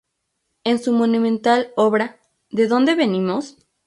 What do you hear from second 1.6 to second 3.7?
obra "¿De dónde venimos?